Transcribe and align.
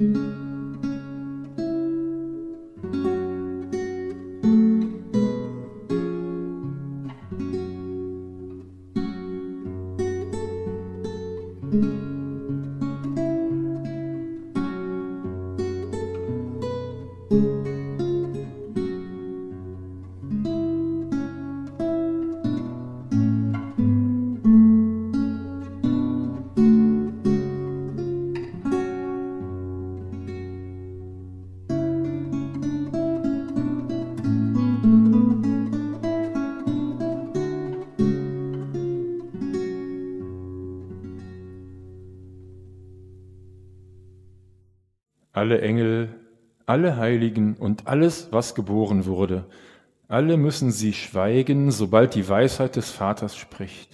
Música 0.00 0.47
alle 45.38 45.60
Engel, 45.60 46.08
alle 46.66 46.96
Heiligen 46.96 47.54
und 47.54 47.86
alles, 47.86 48.32
was 48.32 48.56
geboren 48.56 49.06
wurde, 49.06 49.46
alle 50.08 50.36
müssen 50.36 50.72
sie 50.72 50.92
schweigen, 50.92 51.70
sobald 51.70 52.16
die 52.16 52.28
Weisheit 52.28 52.74
des 52.74 52.90
Vaters 52.90 53.36
spricht. 53.36 53.90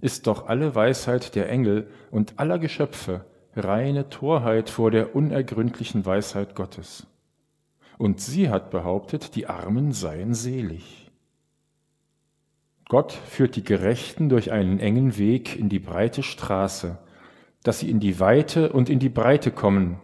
Ist 0.00 0.26
doch 0.26 0.48
alle 0.48 0.74
Weisheit 0.74 1.36
der 1.36 1.48
Engel 1.48 1.88
und 2.10 2.40
aller 2.40 2.58
Geschöpfe 2.58 3.24
reine 3.54 4.08
Torheit 4.08 4.68
vor 4.68 4.90
der 4.90 5.14
unergründlichen 5.14 6.04
Weisheit 6.04 6.56
Gottes. 6.56 7.06
Und 7.98 8.20
sie 8.20 8.50
hat 8.50 8.70
behauptet, 8.70 9.36
die 9.36 9.46
Armen 9.46 9.92
seien 9.92 10.34
selig. 10.34 11.10
Gott 12.88 13.12
führt 13.12 13.54
die 13.54 13.64
Gerechten 13.64 14.28
durch 14.28 14.50
einen 14.50 14.80
engen 14.80 15.18
Weg 15.18 15.56
in 15.56 15.68
die 15.68 15.78
breite 15.78 16.24
Straße, 16.24 16.98
dass 17.62 17.78
sie 17.78 17.90
in 17.90 18.00
die 18.00 18.18
Weite 18.18 18.72
und 18.72 18.90
in 18.90 18.98
die 18.98 19.08
Breite 19.08 19.50
kommen, 19.50 20.00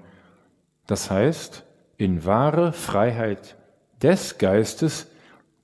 das 0.93 1.11
heißt, 1.11 1.65
in 1.97 2.27
wahre 2.27 2.75
Freiheit 2.75 3.57
des 4.03 4.37
Geistes, 4.37 5.07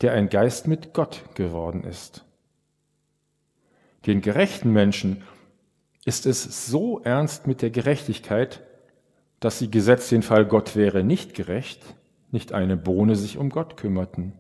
der 0.01 0.15
ein 0.15 0.31
Geist 0.31 0.67
mit 0.67 0.95
Gott 0.95 1.23
geworden 1.35 1.85
ist. 1.85 2.25
Den 4.07 4.23
gerechten 4.23 4.73
Menschen 4.73 5.23
ist 6.07 6.25
es 6.25 6.67
so 6.67 7.01
ernst 7.01 7.47
mit 7.47 7.61
der 7.61 7.69
Gerechtigkeit, 7.69 8.63
dass 9.39 9.59
sie 9.59 9.71
gesetzt 9.71 10.11
den 10.13 10.23
Fall, 10.23 10.47
Gott 10.47 10.77
wäre 10.77 11.05
nicht 11.05 11.35
gerecht, 11.35 11.83
nicht 12.31 12.55
eine 12.55 12.79
Bohne 12.79 13.15
sich 13.15 13.37
um 13.37 13.51
Gott 13.51 13.77
kümmerten. 13.77 14.33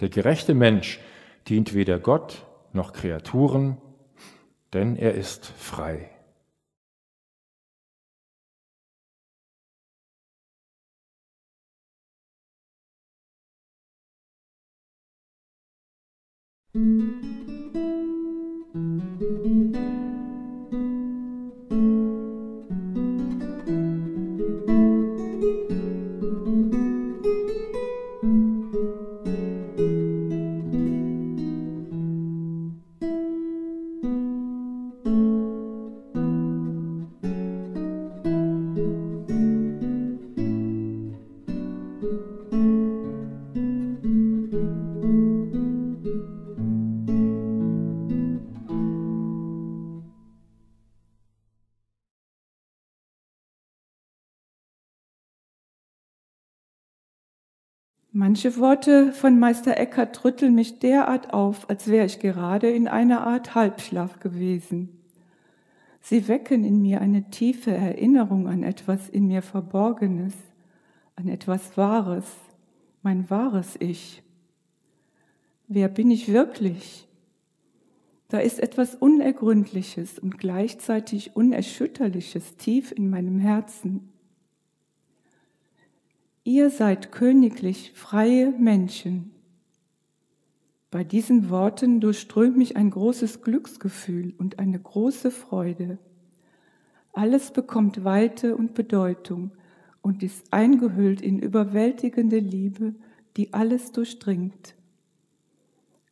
Der 0.00 0.08
gerechte 0.08 0.52
Mensch 0.52 0.98
dient 1.46 1.74
weder 1.74 2.00
Gott 2.00 2.44
noch 2.72 2.92
Kreaturen, 2.92 3.76
denn 4.72 4.96
er 4.96 5.14
ist 5.14 5.46
frei. 5.46 6.10
Música 16.74 17.41
Manche 58.24 58.56
Worte 58.56 59.12
von 59.12 59.40
Meister 59.40 59.76
Eckhart 59.76 60.24
rütteln 60.24 60.54
mich 60.54 60.78
derart 60.78 61.34
auf, 61.34 61.68
als 61.68 61.88
wäre 61.88 62.06
ich 62.06 62.20
gerade 62.20 62.70
in 62.70 62.86
einer 62.86 63.26
Art 63.26 63.56
Halbschlaf 63.56 64.20
gewesen. 64.20 64.90
Sie 66.00 66.28
wecken 66.28 66.62
in 66.62 66.82
mir 66.82 67.00
eine 67.00 67.30
tiefe 67.30 67.72
Erinnerung 67.72 68.46
an 68.46 68.62
etwas 68.62 69.08
in 69.08 69.26
mir 69.26 69.42
Verborgenes, 69.42 70.34
an 71.16 71.26
etwas 71.26 71.76
Wahres, 71.76 72.26
mein 73.02 73.28
wahres 73.28 73.74
Ich. 73.80 74.22
Wer 75.66 75.88
bin 75.88 76.12
ich 76.12 76.32
wirklich? 76.32 77.08
Da 78.28 78.38
ist 78.38 78.60
etwas 78.60 78.94
Unergründliches 78.94 80.20
und 80.20 80.38
gleichzeitig 80.38 81.34
Unerschütterliches 81.34 82.56
tief 82.56 82.92
in 82.92 83.10
meinem 83.10 83.40
Herzen. 83.40 84.11
Ihr 86.44 86.70
seid 86.70 87.12
königlich 87.12 87.92
freie 87.94 88.50
Menschen. 88.50 89.30
Bei 90.90 91.04
diesen 91.04 91.50
Worten 91.50 92.00
durchströmt 92.00 92.56
mich 92.56 92.76
ein 92.76 92.90
großes 92.90 93.42
Glücksgefühl 93.42 94.34
und 94.38 94.58
eine 94.58 94.80
große 94.80 95.30
Freude. 95.30 95.98
Alles 97.12 97.52
bekommt 97.52 98.02
Weite 98.02 98.56
und 98.56 98.74
Bedeutung 98.74 99.52
und 100.00 100.24
ist 100.24 100.52
eingehüllt 100.52 101.20
in 101.20 101.38
überwältigende 101.38 102.40
Liebe, 102.40 102.96
die 103.36 103.52
alles 103.52 103.92
durchdringt. 103.92 104.74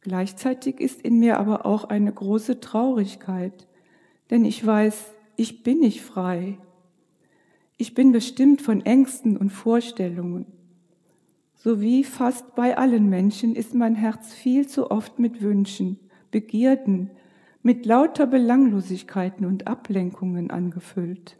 Gleichzeitig 0.00 0.78
ist 0.80 1.02
in 1.02 1.18
mir 1.18 1.40
aber 1.40 1.66
auch 1.66 1.84
eine 1.84 2.12
große 2.12 2.60
Traurigkeit, 2.60 3.66
denn 4.30 4.44
ich 4.44 4.64
weiß, 4.64 5.12
ich 5.34 5.64
bin 5.64 5.80
nicht 5.80 6.02
frei 6.02 6.58
ich 7.80 7.94
bin 7.94 8.12
bestimmt 8.12 8.60
von 8.60 8.84
Ängsten 8.84 9.38
und 9.38 9.48
Vorstellungen. 9.48 10.44
So 11.54 11.80
wie 11.80 12.04
fast 12.04 12.54
bei 12.54 12.76
allen 12.76 13.08
Menschen 13.08 13.56
ist 13.56 13.74
mein 13.74 13.94
Herz 13.94 14.34
viel 14.34 14.68
zu 14.68 14.90
oft 14.90 15.18
mit 15.18 15.40
Wünschen, 15.40 15.98
Begierden, 16.30 17.10
mit 17.62 17.86
lauter 17.86 18.26
Belanglosigkeiten 18.26 19.46
und 19.46 19.66
Ablenkungen 19.66 20.50
angefüllt. 20.50 21.38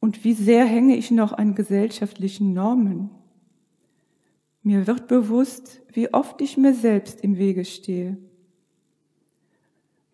Und 0.00 0.24
wie 0.24 0.34
sehr 0.34 0.64
hänge 0.64 0.96
ich 0.96 1.12
noch 1.12 1.32
an 1.32 1.54
gesellschaftlichen 1.54 2.52
Normen. 2.52 3.10
Mir 4.62 4.88
wird 4.88 5.06
bewusst, 5.06 5.80
wie 5.92 6.12
oft 6.12 6.40
ich 6.40 6.56
mir 6.56 6.74
selbst 6.74 7.20
im 7.20 7.38
Wege 7.38 7.64
stehe. 7.64 8.18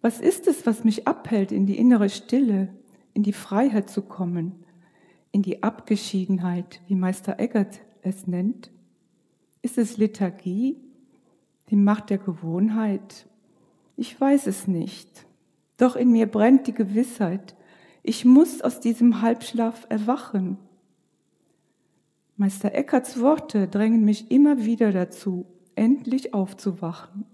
Was 0.03 0.21
ist 0.21 0.47
es, 0.47 0.67
was 0.67 0.85
mich 0.85 1.09
abhält, 1.09 1.53
in 1.53 1.65
die 1.65 1.79
innere 1.79 2.11
Stille, 2.11 2.69
in 3.15 3.23
die 3.23 3.33
Freiheit 3.33 3.89
zu 3.89 4.03
kommen, 4.03 4.60
in 5.33 5.43
die 5.43 5.63
Abgeschiedenheit, 5.63 6.81
wie 6.87 6.95
Meister 6.95 7.39
Eggert 7.39 7.81
es 8.03 8.27
nennt? 8.27 8.71
Ist 9.63 9.79
es 9.79 9.97
Lethargie, 9.97 10.77
die 11.69 11.77
Macht 11.77 12.11
der 12.11 12.19
Gewohnheit? 12.19 13.27
Ich 13.97 14.19
weiß 14.21 14.47
es 14.47 14.67
nicht. 14.67 15.27
Doch 15.77 15.97
in 15.97 16.11
mir 16.11 16.27
brennt 16.27 16.67
die 16.67 16.75
Gewissheit, 16.75 17.55
ich 18.03 18.25
muss 18.25 18.63
aus 18.63 18.81
diesem 18.81 19.21
Halbschlaf 19.21 19.87
erwachen. 19.91 20.57
Meister 22.37 22.75
Eckerts 22.75 23.21
Worte 23.21 23.69
drängen 23.69 24.05
mich 24.05 24.31
immer 24.31 24.65
wieder 24.65 24.93
dazu, 24.93 25.45
endlich 25.75 26.33
aufzuwachen. 26.33 27.27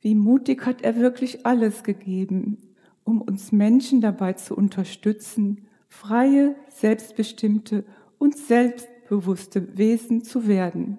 Wie 0.00 0.14
mutig 0.14 0.64
hat 0.64 0.80
er 0.80 0.96
wirklich 0.96 1.44
alles 1.44 1.82
gegeben, 1.82 2.56
um 3.04 3.20
uns 3.20 3.52
Menschen 3.52 4.00
dabei 4.00 4.32
zu 4.32 4.56
unterstützen, 4.56 5.66
freie, 5.90 6.54
selbstbestimmte 6.70 7.84
und 8.18 8.38
selbstbewusste 8.38 9.76
Wesen 9.76 10.22
zu 10.22 10.46
werden. 10.48 10.96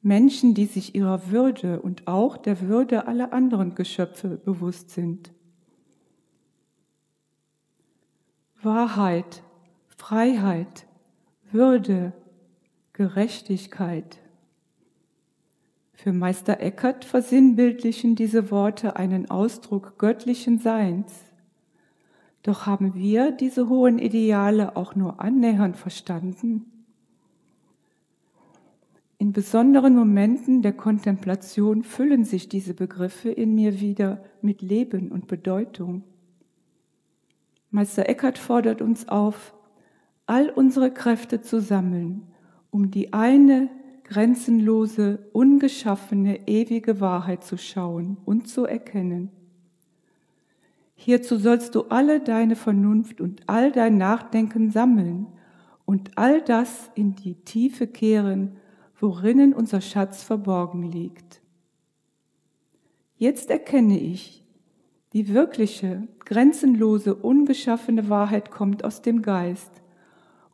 Menschen, 0.00 0.54
die 0.54 0.66
sich 0.66 0.96
ihrer 0.96 1.30
Würde 1.30 1.80
und 1.80 2.08
auch 2.08 2.36
der 2.36 2.62
Würde 2.62 3.06
aller 3.06 3.32
anderen 3.32 3.76
Geschöpfe 3.76 4.40
bewusst 4.44 4.90
sind. 4.90 5.30
Wahrheit, 8.60 9.44
Freiheit, 9.96 10.86
Würde, 11.52 12.12
Gerechtigkeit. 12.92 14.18
Für 15.92 16.12
Meister 16.12 16.60
Eckert 16.60 17.04
versinnbildlichen 17.04 18.16
diese 18.16 18.50
Worte 18.50 18.96
einen 18.96 19.30
Ausdruck 19.30 19.98
göttlichen 19.98 20.58
Seins. 20.58 21.31
Doch 22.42 22.66
haben 22.66 22.94
wir 22.94 23.30
diese 23.30 23.68
hohen 23.68 23.98
Ideale 23.98 24.76
auch 24.76 24.94
nur 24.94 25.20
annähernd 25.20 25.76
verstanden? 25.76 26.66
In 29.18 29.32
besonderen 29.32 29.94
Momenten 29.94 30.62
der 30.62 30.72
Kontemplation 30.72 31.84
füllen 31.84 32.24
sich 32.24 32.48
diese 32.48 32.74
Begriffe 32.74 33.30
in 33.30 33.54
mir 33.54 33.80
wieder 33.80 34.24
mit 34.40 34.62
Leben 34.62 35.12
und 35.12 35.28
Bedeutung. 35.28 36.02
Meister 37.70 38.08
Eckhart 38.08 38.38
fordert 38.38 38.82
uns 38.82 39.08
auf, 39.08 39.54
all 40.26 40.50
unsere 40.50 40.90
Kräfte 40.90 41.40
zu 41.40 41.60
sammeln, 41.60 42.32
um 42.72 42.90
die 42.90 43.12
eine 43.12 43.70
grenzenlose, 44.02 45.20
ungeschaffene, 45.32 46.48
ewige 46.48 47.00
Wahrheit 47.00 47.44
zu 47.44 47.56
schauen 47.56 48.16
und 48.24 48.48
zu 48.48 48.64
erkennen. 48.64 49.30
Hierzu 51.04 51.36
sollst 51.36 51.74
du 51.74 51.86
alle 51.88 52.20
deine 52.20 52.54
Vernunft 52.54 53.20
und 53.20 53.40
all 53.48 53.72
dein 53.72 53.98
Nachdenken 53.98 54.70
sammeln 54.70 55.26
und 55.84 56.16
all 56.16 56.42
das 56.42 56.92
in 56.94 57.16
die 57.16 57.34
Tiefe 57.34 57.88
kehren, 57.88 58.56
worinnen 59.00 59.52
unser 59.52 59.80
Schatz 59.80 60.22
verborgen 60.22 60.84
liegt. 60.84 61.40
Jetzt 63.16 63.50
erkenne 63.50 63.98
ich, 63.98 64.44
die 65.12 65.34
wirkliche, 65.34 66.06
grenzenlose, 66.24 67.16
ungeschaffene 67.16 68.08
Wahrheit 68.08 68.52
kommt 68.52 68.84
aus 68.84 69.02
dem 69.02 69.22
Geist, 69.22 69.82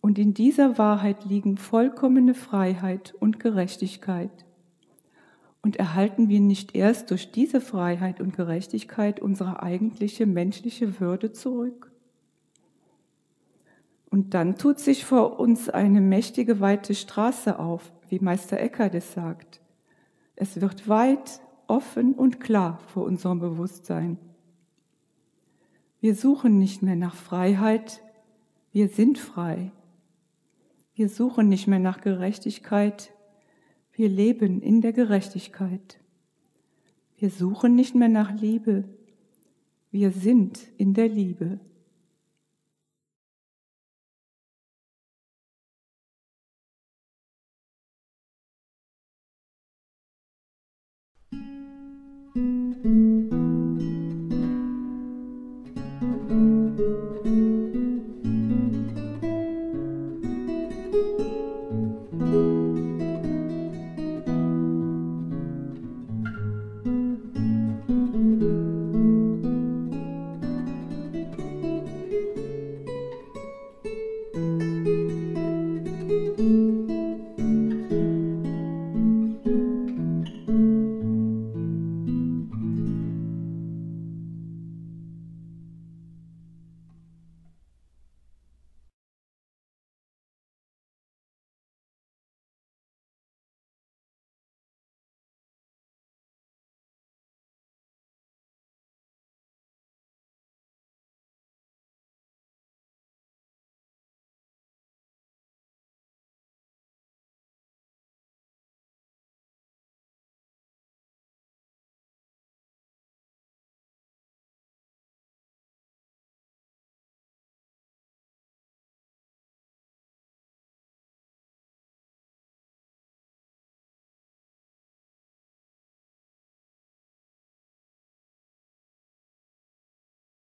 und 0.00 0.18
in 0.18 0.32
dieser 0.32 0.78
Wahrheit 0.78 1.26
liegen 1.26 1.58
vollkommene 1.58 2.32
Freiheit 2.32 3.12
und 3.20 3.38
Gerechtigkeit. 3.38 4.46
Und 5.62 5.76
erhalten 5.76 6.28
wir 6.28 6.40
nicht 6.40 6.75
erst 6.75 7.10
durch 7.10 7.32
diese 7.32 7.60
Freiheit 7.60 8.20
und 8.20 8.37
Gerechtigkeit 8.37 9.20
unsere 9.20 9.62
eigentliche 9.62 10.26
menschliche 10.26 11.00
Würde 11.00 11.32
zurück? 11.32 11.90
Und 14.10 14.34
dann 14.34 14.56
tut 14.56 14.78
sich 14.78 15.05
vor 15.05 15.38
uns 15.38 15.69
eine 15.69 16.00
mächtige 16.00 16.60
weite 16.60 16.94
Straße 16.94 17.58
auf, 17.58 17.93
wie 18.08 18.20
Meister 18.20 18.58
Eckhart 18.58 18.94
es 18.94 19.12
sagt. 19.12 19.60
Es 20.37 20.60
wird 20.60 20.88
weit, 20.88 21.40
offen 21.66 22.14
und 22.14 22.40
klar 22.40 22.78
vor 22.87 23.04
unserem 23.04 23.40
Bewusstsein. 23.40 24.19
Wir 26.00 26.14
suchen 26.14 26.58
nicht 26.58 26.82
mehr 26.82 26.96
nach 26.96 27.14
Freiheit, 27.14 28.00
wir 28.72 28.88
sind 28.88 29.19
frei. 29.19 29.72
Wir 30.94 31.08
suchen 31.08 31.49
nicht 31.49 31.66
mehr 31.66 31.78
nach 31.78 32.00
Gerechtigkeit, 32.00 33.12
wir 33.98 34.08
leben 34.08 34.62
in 34.62 34.80
der 34.80 34.92
Gerechtigkeit. 34.92 35.98
Wir 37.18 37.30
suchen 37.30 37.74
nicht 37.74 37.96
mehr 37.96 38.08
nach 38.08 38.32
Liebe, 38.32 38.84
wir 39.90 40.12
sind 40.12 40.60
in 40.76 40.94
der 40.94 41.08
Liebe. 41.08 41.58